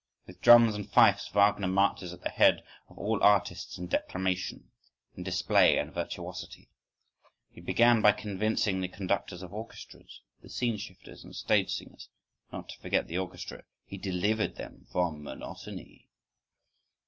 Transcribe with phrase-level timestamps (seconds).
[0.25, 4.71] With drums and fifes, Wagner marches at the head of all artists in declamation,
[5.15, 6.71] in display and virtuosity.
[7.51, 12.09] He began by convincing the conductors of orchestras, the scene shifters and stage singers,
[12.51, 16.09] not to forget the orchestra:—he "delivered" them from monotony.